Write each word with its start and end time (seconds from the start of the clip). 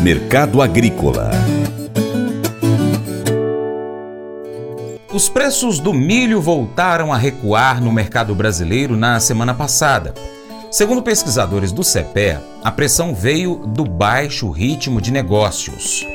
Mercado 0.00 0.62
Agrícola 0.62 1.30
Os 5.12 5.28
preços 5.28 5.78
do 5.78 5.92
milho 5.92 6.40
voltaram 6.40 7.12
a 7.12 7.16
recuar 7.16 7.82
no 7.82 7.92
mercado 7.92 8.34
brasileiro 8.34 8.96
na 8.96 9.20
semana 9.20 9.52
passada. 9.52 10.14
Segundo 10.70 11.02
pesquisadores 11.02 11.72
do 11.72 11.82
CEPEA, 11.82 12.42
a 12.62 12.70
pressão 12.70 13.14
veio 13.14 13.56
do 13.66 13.84
baixo 13.84 14.50
ritmo 14.50 15.00
de 15.00 15.10
negócios. 15.10 16.06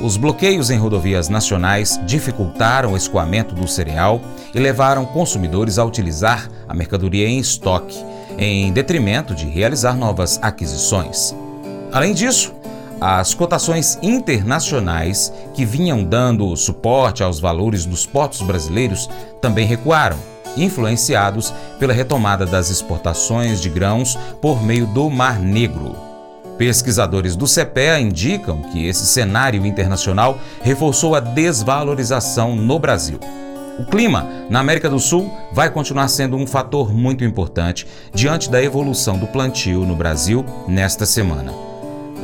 Os 0.00 0.18
bloqueios 0.18 0.70
em 0.70 0.78
rodovias 0.78 1.28
nacionais 1.28 1.98
dificultaram 2.06 2.92
o 2.92 2.96
escoamento 2.96 3.54
do 3.54 3.66
cereal 3.66 4.20
e 4.54 4.58
levaram 4.58 5.06
consumidores 5.06 5.78
a 5.78 5.84
utilizar 5.84 6.48
a 6.68 6.74
mercadoria 6.74 7.26
em 7.26 7.38
estoque, 7.38 7.96
em 8.38 8.70
detrimento 8.72 9.34
de 9.34 9.46
realizar 9.46 9.94
novas 9.94 10.38
aquisições. 10.42 11.34
Além 11.96 12.12
disso, 12.12 12.52
as 13.00 13.32
cotações 13.32 13.98
internacionais 14.02 15.32
que 15.54 15.64
vinham 15.64 16.04
dando 16.04 16.54
suporte 16.54 17.22
aos 17.22 17.40
valores 17.40 17.86
dos 17.86 18.04
portos 18.04 18.42
brasileiros 18.42 19.08
também 19.40 19.66
recuaram, 19.66 20.18
influenciados 20.58 21.54
pela 21.78 21.94
retomada 21.94 22.44
das 22.44 22.68
exportações 22.68 23.62
de 23.62 23.70
grãos 23.70 24.14
por 24.42 24.62
meio 24.62 24.86
do 24.88 25.08
Mar 25.08 25.38
Negro. 25.38 25.96
Pesquisadores 26.58 27.34
do 27.34 27.46
CPEA 27.46 27.98
indicam 27.98 28.60
que 28.60 28.86
esse 28.86 29.06
cenário 29.06 29.64
internacional 29.64 30.38
reforçou 30.62 31.14
a 31.14 31.20
desvalorização 31.20 32.54
no 32.54 32.78
Brasil. 32.78 33.18
O 33.78 33.86
clima 33.86 34.26
na 34.50 34.60
América 34.60 34.90
do 34.90 35.00
Sul 35.00 35.32
vai 35.50 35.70
continuar 35.70 36.08
sendo 36.08 36.36
um 36.36 36.46
fator 36.46 36.92
muito 36.92 37.24
importante 37.24 37.86
diante 38.12 38.50
da 38.50 38.62
evolução 38.62 39.16
do 39.18 39.26
plantio 39.26 39.86
no 39.86 39.96
Brasil 39.96 40.44
nesta 40.68 41.06
semana. 41.06 41.65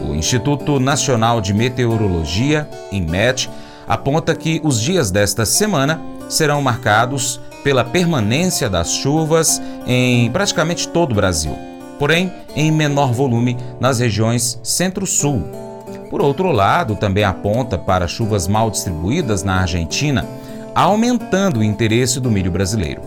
O 0.08 0.14
Instituto 0.14 0.78
Nacional 0.80 1.40
de 1.40 1.54
Meteorologia, 1.54 2.68
INMET, 2.90 3.48
aponta 3.86 4.34
que 4.34 4.60
os 4.64 4.80
dias 4.80 5.10
desta 5.10 5.46
semana 5.46 6.00
serão 6.28 6.60
marcados 6.62 7.40
pela 7.62 7.84
permanência 7.84 8.68
das 8.68 8.92
chuvas 8.92 9.60
em 9.86 10.30
praticamente 10.30 10.88
todo 10.88 11.12
o 11.12 11.14
Brasil 11.14 11.72
porém 12.02 12.32
em 12.56 12.72
menor 12.72 13.12
volume 13.12 13.56
nas 13.78 14.00
regiões 14.00 14.58
centro-sul. 14.60 15.40
Por 16.10 16.20
outro 16.20 16.50
lado, 16.50 16.96
também 16.96 17.22
aponta 17.22 17.78
para 17.78 18.08
chuvas 18.08 18.48
mal 18.48 18.72
distribuídas 18.72 19.44
na 19.44 19.60
Argentina, 19.60 20.26
aumentando 20.74 21.60
o 21.60 21.62
interesse 21.62 22.18
do 22.18 22.28
milho 22.28 22.50
brasileiro. 22.50 23.02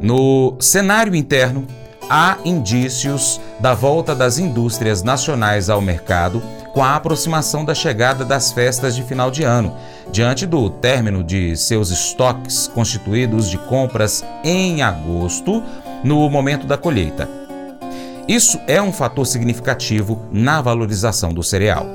No 0.00 0.56
cenário 0.60 1.16
interno, 1.16 1.66
há 2.08 2.38
indícios 2.44 3.40
da 3.58 3.74
volta 3.74 4.14
das 4.14 4.38
indústrias 4.38 5.02
nacionais 5.02 5.68
ao 5.68 5.80
mercado 5.80 6.42
com 6.72 6.84
a 6.84 6.94
aproximação 6.94 7.64
da 7.64 7.74
chegada 7.74 8.24
das 8.24 8.52
festas 8.52 8.94
de 8.94 9.02
final 9.02 9.30
de 9.30 9.42
ano, 9.42 9.74
diante 10.12 10.44
do 10.46 10.68
término 10.68 11.24
de 11.24 11.56
seus 11.56 11.90
estoques 11.90 12.68
constituídos 12.68 13.48
de 13.48 13.56
compras 13.56 14.24
em 14.44 14.82
agosto, 14.82 15.62
no 16.04 16.28
momento 16.28 16.66
da 16.66 16.76
colheita. 16.76 17.28
Isso 18.28 18.60
é 18.66 18.82
um 18.82 18.92
fator 18.92 19.26
significativo 19.26 20.20
na 20.30 20.60
valorização 20.60 21.32
do 21.32 21.42
cereal. 21.42 21.86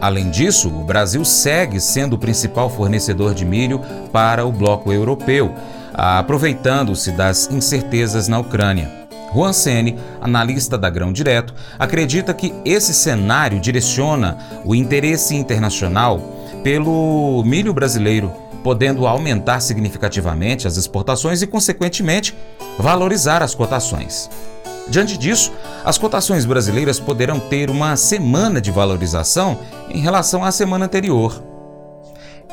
Além 0.00 0.30
disso, 0.30 0.68
o 0.68 0.84
Brasil 0.84 1.24
segue 1.24 1.80
sendo 1.80 2.14
o 2.14 2.18
principal 2.18 2.68
fornecedor 2.68 3.34
de 3.34 3.44
milho 3.44 3.80
para 4.12 4.44
o 4.44 4.52
bloco 4.52 4.92
europeu, 4.92 5.54
aproveitando-se 5.94 7.12
das 7.12 7.50
incertezas 7.50 8.26
na 8.28 8.38
Ucrânia. 8.38 8.99
Juan 9.32 9.52
Sene, 9.52 9.98
analista 10.20 10.76
da 10.76 10.90
Grão 10.90 11.12
Direto, 11.12 11.54
acredita 11.78 12.34
que 12.34 12.52
esse 12.64 12.92
cenário 12.92 13.60
direciona 13.60 14.38
o 14.64 14.74
interesse 14.74 15.36
internacional 15.36 16.20
pelo 16.62 17.42
milho 17.44 17.72
brasileiro, 17.72 18.32
podendo 18.62 19.06
aumentar 19.06 19.60
significativamente 19.60 20.66
as 20.66 20.76
exportações 20.76 21.40
e, 21.42 21.46
consequentemente, 21.46 22.36
valorizar 22.78 23.42
as 23.42 23.54
cotações. 23.54 24.28
Diante 24.88 25.16
disso, 25.16 25.52
as 25.84 25.96
cotações 25.96 26.44
brasileiras 26.44 26.98
poderão 26.98 27.38
ter 27.38 27.70
uma 27.70 27.96
semana 27.96 28.60
de 28.60 28.72
valorização 28.72 29.58
em 29.88 30.00
relação 30.00 30.44
à 30.44 30.50
semana 30.50 30.86
anterior. 30.86 31.40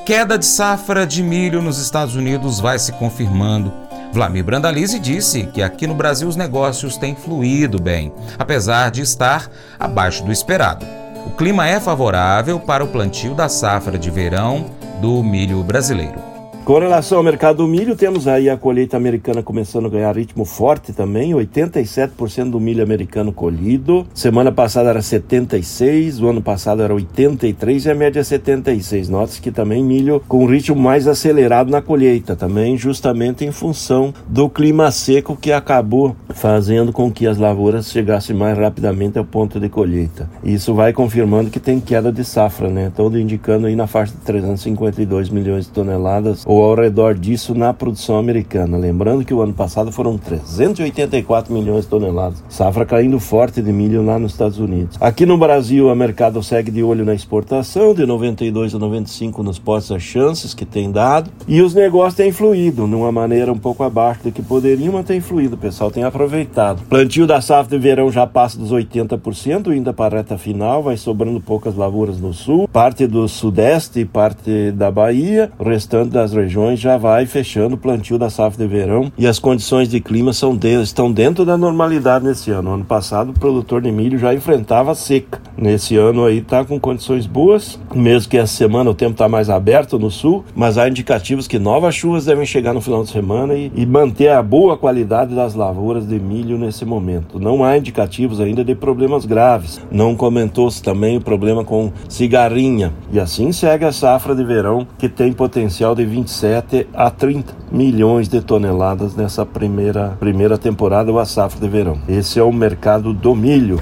Queda 0.05 0.37
de 0.37 0.45
safra 0.45 1.05
de 1.05 1.21
milho 1.23 1.61
nos 1.61 1.79
Estados 1.79 2.15
Unidos 2.15 2.59
vai 2.59 2.77
se 2.79 2.91
confirmando. 2.93 3.86
Vlamir 4.11 4.43
Brandalize 4.43 4.99
disse 4.99 5.43
que 5.47 5.61
aqui 5.61 5.85
no 5.85 5.93
Brasil 5.93 6.27
os 6.27 6.35
negócios 6.35 6.97
têm 6.97 7.15
fluído 7.15 7.81
bem, 7.81 8.11
apesar 8.37 8.89
de 8.89 9.01
estar 9.01 9.49
abaixo 9.79 10.23
do 10.23 10.31
esperado. 10.31 10.85
O 11.25 11.31
clima 11.31 11.67
é 11.67 11.79
favorável 11.79 12.59
para 12.59 12.83
o 12.83 12.87
plantio 12.87 13.35
da 13.35 13.49
safra 13.49 13.97
de 13.97 14.09
verão 14.09 14.65
do 15.01 15.23
milho 15.23 15.61
brasileiro. 15.63 16.26
Com 16.67 16.79
relação 16.79 17.19
ao 17.19 17.23
mercado 17.23 17.59
do 17.59 17.67
milho, 17.67 17.95
temos 17.95 18.27
aí 18.27 18.49
a 18.49 18.57
colheita 18.57 18.97
americana 18.97 19.41
começando 19.41 19.85
a 19.85 19.89
ganhar 19.89 20.13
ritmo 20.13 20.43
forte 20.43 20.91
também, 20.91 21.31
87% 21.31 22.49
do 22.49 22.59
milho 22.59 22.83
americano 22.83 23.31
colhido. 23.31 24.05
Semana 24.13 24.51
passada 24.51 24.89
era 24.89 25.01
76, 25.01 26.21
o 26.21 26.27
ano 26.27 26.41
passado 26.41 26.83
era 26.83 26.93
83 26.93 27.85
e 27.85 27.89
a 27.89 27.95
média 27.95 28.19
é 28.19 28.23
76. 28.23 29.07
Note 29.07 29.41
que 29.41 29.49
também 29.49 29.81
milho 29.81 30.21
com 30.27 30.45
ritmo 30.45 30.75
mais 30.75 31.07
acelerado 31.07 31.71
na 31.71 31.81
colheita, 31.81 32.35
também 32.35 32.77
justamente 32.77 33.45
em 33.45 33.51
função 33.53 34.13
do 34.27 34.49
clima 34.49 34.91
seco 34.91 35.37
que 35.37 35.53
acabou 35.53 36.17
fazendo 36.31 36.91
com 36.91 37.09
que 37.09 37.27
as 37.27 37.37
lavouras 37.37 37.89
chegassem 37.89 38.35
mais 38.35 38.57
rapidamente 38.57 39.17
ao 39.17 39.23
ponto 39.23 39.57
de 39.57 39.69
colheita. 39.69 40.29
Isso 40.43 40.73
vai 40.73 40.91
confirmando 40.91 41.49
que 41.49 41.61
tem 41.61 41.79
queda 41.79 42.11
de 42.11 42.25
safra, 42.25 42.67
né? 42.67 42.91
Todo 42.93 43.17
indicando 43.17 43.67
aí 43.67 43.75
na 43.77 43.87
faixa 43.87 44.11
de 44.11 44.19
352 44.19 45.29
milhões 45.29 45.63
de 45.63 45.71
toneladas 45.71 46.43
ou 46.45 46.56
ao 46.63 46.75
redor 46.75 47.15
disso 47.15 47.53
na 47.53 47.73
produção 47.73 48.17
americana. 48.17 48.77
Lembrando 48.77 49.23
que 49.23 49.33
o 49.33 49.41
ano 49.41 49.53
passado 49.53 49.91
foram 49.91 50.17
384 50.17 51.53
milhões 51.53 51.83
de 51.83 51.89
toneladas, 51.89 52.43
safra 52.49 52.85
caindo 52.85 53.19
forte 53.19 53.61
de 53.61 53.71
milho 53.71 54.03
lá 54.03 54.17
nos 54.17 54.31
Estados 54.31 54.59
Unidos. 54.59 54.97
Aqui 54.99 55.25
no 55.25 55.37
Brasil, 55.37 55.87
o 55.87 55.95
mercado 55.95 56.41
segue 56.41 56.71
de 56.71 56.81
olho 56.81 57.05
na 57.05 57.13
exportação, 57.13 57.93
de 57.93 58.05
92 58.05 58.73
a 58.73 58.79
95 58.79 59.43
nos 59.43 59.59
postos 59.59 59.95
as 59.95 60.01
chances 60.01 60.53
que 60.53 60.65
tem 60.65 60.91
dado, 60.91 61.29
e 61.47 61.61
os 61.61 61.73
negócios 61.73 62.15
têm 62.15 62.31
fluído 62.31 62.87
de 62.87 62.95
uma 62.95 63.11
maneira 63.11 63.51
um 63.51 63.57
pouco 63.57 63.83
abaixo 63.83 64.23
do 64.23 64.31
que 64.31 64.41
poderiam, 64.41 64.93
mas 64.93 65.05
tem 65.05 65.21
fluído, 65.21 65.55
o 65.55 65.59
pessoal 65.59 65.91
tem 65.91 66.03
aproveitado. 66.03 66.81
Plantio 66.89 67.27
da 67.27 67.39
safra 67.39 67.77
de 67.77 67.81
verão 67.81 68.11
já 68.11 68.25
passa 68.25 68.57
dos 68.57 68.71
80%, 68.71 69.71
ainda 69.71 69.93
para 69.93 70.15
a 70.15 70.19
reta 70.19 70.37
final, 70.37 70.81
vai 70.81 70.97
sobrando 70.97 71.39
poucas 71.39 71.75
lavouras 71.75 72.19
no 72.19 72.33
sul, 72.33 72.67
parte 72.67 73.05
do 73.05 73.27
sudeste 73.27 73.99
e 73.99 74.05
parte 74.05 74.71
da 74.71 74.89
Bahia, 74.89 75.51
o 75.59 75.63
restante 75.63 76.09
das 76.09 76.33
regiões 76.33 76.46
regiões 76.47 76.79
já 76.79 76.97
vai 76.97 77.25
fechando 77.25 77.75
o 77.75 77.77
plantio 77.77 78.17
da 78.17 78.29
safra 78.29 78.65
de 78.65 78.73
verão 78.73 79.11
e 79.17 79.27
as 79.27 79.37
condições 79.37 79.89
de 79.89 79.99
clima 79.99 80.31
são 80.31 80.55
de, 80.55 80.81
estão 80.81 81.11
dentro 81.11 81.45
da 81.45 81.57
normalidade 81.57 82.23
nesse 82.25 82.51
ano. 82.51 82.73
Ano 82.73 82.85
passado, 82.85 83.31
o 83.31 83.33
produtor 83.33 83.81
de 83.81 83.91
milho 83.91 84.17
já 84.17 84.33
enfrentava 84.33 84.95
seca. 84.95 85.41
Nesse 85.57 85.97
ano 85.97 86.25
aí 86.25 86.37
está 86.37 86.63
com 86.63 86.79
condições 86.79 87.25
boas, 87.25 87.79
mesmo 87.93 88.29
que 88.29 88.37
essa 88.37 88.53
semana 88.53 88.89
o 88.89 88.93
tempo 88.93 89.13
está 89.13 89.27
mais 89.27 89.49
aberto 89.49 89.97
no 89.97 90.11
sul, 90.11 90.45
mas 90.55 90.77
há 90.77 90.87
indicativos 90.87 91.47
que 91.47 91.57
novas 91.57 91.95
chuvas 91.95 92.25
devem 92.25 92.45
chegar 92.45 92.73
no 92.73 92.81
final 92.81 93.03
de 93.03 93.09
semana 93.09 93.55
e, 93.55 93.71
e 93.75 93.85
manter 93.85 94.29
a 94.29 94.41
boa 94.41 94.77
qualidade 94.77 95.33
das 95.33 95.55
lavouras 95.55 96.07
de 96.07 96.19
milho 96.19 96.57
nesse 96.57 96.85
momento. 96.85 97.39
Não 97.39 97.63
há 97.63 97.77
indicativos 97.77 98.39
ainda 98.39 98.63
de 98.63 98.75
problemas 98.75 99.25
graves. 99.25 99.81
Não 99.91 100.15
comentou-se 100.15 100.81
também 100.81 101.17
o 101.17 101.21
problema 101.21 101.63
com 101.63 101.91
cigarrinha. 102.07 102.93
E 103.11 103.19
assim 103.19 103.51
segue 103.51 103.85
a 103.85 103.91
safra 103.91 104.35
de 104.35 104.43
verão, 104.43 104.87
que 104.97 105.09
tem 105.09 105.33
potencial 105.33 105.95
de 105.95 106.05
25 106.05 106.27
27 106.37 106.87
a 106.93 107.09
30 107.09 107.53
milhões 107.71 108.27
de 108.27 108.41
toneladas 108.41 109.15
nessa 109.15 109.45
primeira, 109.45 110.15
primeira 110.19 110.57
temporada 110.57 111.11
ou 111.11 111.19
a 111.19 111.25
safra 111.25 111.59
de 111.59 111.67
verão. 111.67 111.97
Esse 112.07 112.39
é 112.39 112.43
o 112.43 112.51
mercado 112.51 113.13
do 113.13 113.35
milho. 113.35 113.81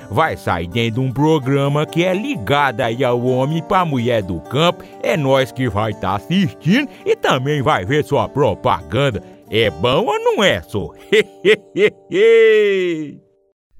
vai 0.11 0.35
sair 0.35 0.67
dentro 0.67 1.01
de 1.01 1.07
um 1.07 1.11
programa 1.11 1.85
que 1.85 2.03
é 2.03 2.13
ligado 2.13 2.81
aí 2.81 3.03
ao 3.03 3.23
homem 3.23 3.63
para 3.63 3.85
mulher 3.85 4.21
do 4.21 4.39
campo. 4.41 4.83
É 5.01 5.15
nós 5.15 5.51
que 5.51 5.69
vai 5.69 5.91
estar 5.91 6.09
tá 6.09 6.15
assistindo 6.15 6.89
e 7.05 7.15
também 7.15 7.61
vai 7.61 7.85
ver 7.85 8.03
sua 8.03 8.27
propaganda. 8.27 9.23
É 9.49 9.69
bom 9.69 10.05
ou 10.05 10.19
não 10.19 10.43
é, 10.43 10.61
só? 10.61 10.89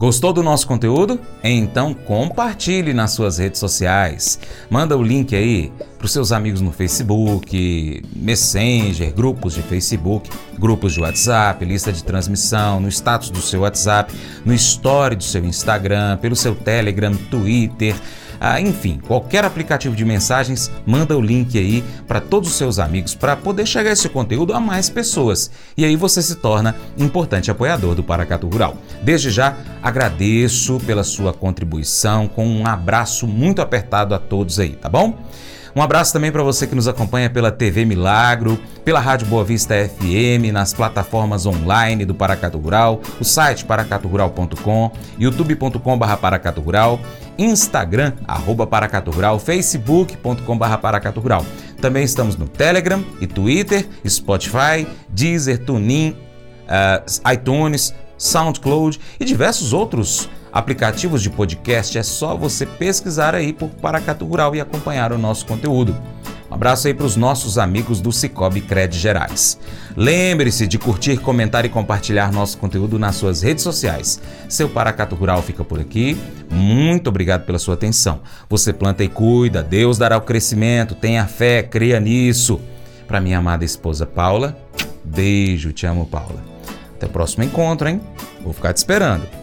Gostou 0.01 0.33
do 0.33 0.41
nosso 0.41 0.65
conteúdo? 0.65 1.19
Então 1.43 1.93
compartilhe 1.93 2.91
nas 2.91 3.11
suas 3.11 3.37
redes 3.37 3.59
sociais. 3.59 4.39
Manda 4.67 4.97
o 4.97 5.03
link 5.03 5.35
aí 5.35 5.71
para 5.95 6.07
os 6.07 6.11
seus 6.11 6.31
amigos 6.31 6.59
no 6.59 6.71
Facebook, 6.71 8.03
Messenger, 8.15 9.13
grupos 9.13 9.53
de 9.53 9.61
Facebook, 9.61 10.27
grupos 10.57 10.93
de 10.93 11.01
WhatsApp, 11.01 11.63
lista 11.63 11.93
de 11.93 12.03
transmissão, 12.03 12.79
no 12.79 12.89
status 12.89 13.29
do 13.29 13.39
seu 13.39 13.61
WhatsApp, 13.61 14.11
no 14.43 14.55
story 14.55 15.17
do 15.17 15.23
seu 15.23 15.45
Instagram, 15.45 16.17
pelo 16.17 16.35
seu 16.35 16.55
Telegram, 16.55 17.13
Twitter. 17.29 17.93
Ah, 18.43 18.59
enfim, 18.59 18.99
qualquer 19.07 19.45
aplicativo 19.45 19.95
de 19.95 20.03
mensagens, 20.03 20.71
manda 20.83 21.15
o 21.15 21.21
link 21.21 21.55
aí 21.59 21.83
para 22.07 22.19
todos 22.19 22.49
os 22.49 22.55
seus 22.55 22.79
amigos 22.79 23.13
para 23.13 23.35
poder 23.35 23.67
chegar 23.67 23.91
esse 23.91 24.09
conteúdo 24.09 24.51
a 24.51 24.59
mais 24.59 24.89
pessoas. 24.89 25.51
E 25.77 25.85
aí 25.85 25.95
você 25.95 26.23
se 26.23 26.33
torna 26.37 26.75
importante 26.97 27.51
apoiador 27.51 27.93
do 27.93 28.03
Paracatu 28.03 28.49
Rural. 28.49 28.75
Desde 29.03 29.29
já, 29.29 29.55
agradeço 29.83 30.79
pela 30.87 31.03
sua 31.03 31.31
contribuição, 31.31 32.27
com 32.27 32.47
um 32.47 32.65
abraço 32.65 33.27
muito 33.27 33.61
apertado 33.61 34.15
a 34.15 34.17
todos 34.17 34.59
aí, 34.59 34.71
tá 34.71 34.89
bom? 34.89 35.19
Um 35.75 35.81
abraço 35.81 36.11
também 36.11 36.31
para 36.31 36.43
você 36.43 36.67
que 36.67 36.75
nos 36.75 36.87
acompanha 36.87 37.29
pela 37.29 37.51
TV 37.51 37.85
Milagro, 37.85 38.59
pela 38.83 38.99
Rádio 38.99 39.27
Boa 39.27 39.43
Vista 39.43 39.73
FM, 39.73 40.51
nas 40.51 40.73
plataformas 40.73 41.45
online 41.45 42.03
do 42.03 42.13
Paracatu 42.13 42.57
Rural, 42.57 43.01
o 43.19 43.23
site 43.23 43.63
paracaturural.com, 43.63 44.91
youtube.com.br 45.17 46.15
paracaturural, 46.19 46.99
Instagram, 47.37 48.13
arroba 48.27 48.67
Paracatu 48.67 49.11
Rural, 49.11 49.39
facebook.com.br 49.39 50.77
Paracatu 50.81 51.19
Rural. 51.21 51.45
Também 51.79 52.03
estamos 52.03 52.35
no 52.35 52.47
Telegram 52.47 53.03
e 53.21 53.25
Twitter, 53.25 53.87
Spotify, 54.07 54.85
Deezer, 55.09 55.63
TuneIn, 55.65 56.11
uh, 56.11 57.31
iTunes, 57.31 57.93
SoundCloud 58.17 58.99
e 59.19 59.25
diversos 59.25 59.73
outros 59.73 60.29
aplicativos 60.51 61.21
de 61.21 61.29
podcast. 61.29 61.97
É 61.97 62.03
só 62.03 62.35
você 62.35 62.65
pesquisar 62.65 63.35
aí 63.35 63.53
por 63.53 63.69
Paracatu 63.69 64.25
Rural 64.25 64.55
e 64.55 64.61
acompanhar 64.61 65.11
o 65.11 65.17
nosso 65.17 65.45
conteúdo. 65.45 65.95
Um 66.51 66.53
abraço 66.55 66.87
aí 66.87 66.93
para 66.93 67.05
os 67.05 67.15
nossos 67.15 67.57
amigos 67.57 68.01
do 68.01 68.11
Cicobi 68.11 68.59
Cred 68.59 68.97
Gerais. 68.99 69.57
Lembre-se 69.95 70.67
de 70.67 70.77
curtir, 70.77 71.17
comentar 71.17 71.63
e 71.63 71.69
compartilhar 71.69 72.29
nosso 72.33 72.57
conteúdo 72.57 72.99
nas 72.99 73.15
suas 73.15 73.41
redes 73.41 73.63
sociais. 73.63 74.21
Seu 74.49 74.67
Paracato 74.67 75.15
Rural 75.15 75.41
fica 75.41 75.63
por 75.63 75.79
aqui. 75.79 76.19
Muito 76.51 77.07
obrigado 77.07 77.45
pela 77.45 77.57
sua 77.57 77.75
atenção. 77.75 78.19
Você 78.49 78.73
planta 78.73 79.01
e 79.01 79.07
cuida, 79.07 79.63
Deus 79.63 79.97
dará 79.97 80.17
o 80.17 80.21
crescimento. 80.21 80.93
Tenha 80.93 81.25
fé, 81.25 81.63
creia 81.63 82.01
nisso. 82.01 82.59
Para 83.07 83.21
minha 83.21 83.37
amada 83.37 83.63
esposa 83.63 84.05
Paula, 84.05 84.57
beijo, 85.05 85.71
te 85.71 85.85
amo, 85.85 86.05
Paula. 86.05 86.43
Até 86.95 87.05
o 87.05 87.09
próximo 87.09 87.45
encontro, 87.45 87.87
hein? 87.87 88.01
Vou 88.43 88.51
ficar 88.51 88.73
te 88.73 88.77
esperando. 88.77 89.40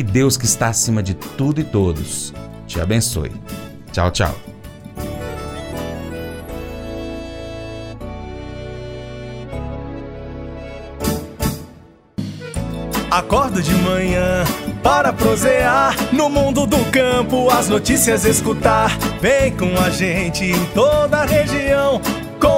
Que 0.00 0.04
Deus 0.04 0.38
que 0.38 0.46
está 0.46 0.68
acima 0.68 1.02
de 1.02 1.12
tudo 1.12 1.60
e 1.60 1.64
todos 1.64 2.32
te 2.66 2.80
abençoe. 2.80 3.30
Tchau, 3.92 4.10
tchau. 4.10 4.34
Acordo 13.10 13.60
de 13.60 13.74
manhã 13.74 14.42
para 14.82 15.12
prosear 15.12 15.94
no 16.14 16.30
mundo 16.30 16.66
do 16.66 16.82
campo, 16.90 17.50
as 17.50 17.68
notícias 17.68 18.24
escutar. 18.24 18.96
Vem 19.20 19.54
com 19.54 19.78
a 19.78 19.90
gente 19.90 20.46
em 20.46 20.64
toda 20.72 21.18
a 21.18 21.26
região 21.26 22.00